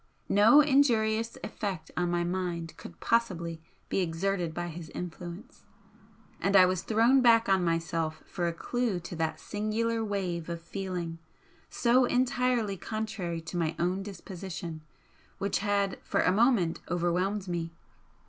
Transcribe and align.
No 0.29 0.61
injurious 0.61 1.37
effect 1.43 1.91
on 1.95 2.09
my 2.09 2.23
mind 2.23 2.75
could 2.75 2.99
possibly 2.99 3.61
be 3.87 3.99
exerted 3.99 4.51
by 4.51 4.65
his 4.69 4.89
influence 4.95 5.63
and 6.39 6.55
I 6.55 6.65
was 6.65 6.81
thrown 6.81 7.21
back 7.21 7.47
on 7.47 7.63
myself 7.63 8.23
for 8.25 8.47
a 8.47 8.51
clue 8.51 8.99
to 9.01 9.15
that 9.17 9.39
singular 9.39 10.03
wave 10.03 10.49
of 10.49 10.59
feeling, 10.59 11.19
so 11.69 12.05
entirely 12.05 12.77
contrary 12.77 13.41
to 13.41 13.57
my 13.57 13.75
own 13.77 14.01
disposition, 14.01 14.81
which 15.37 15.59
had 15.59 15.99
for 16.01 16.21
a 16.21 16.31
moment 16.31 16.79
overwhelmed 16.89 17.47
me. 17.47 17.71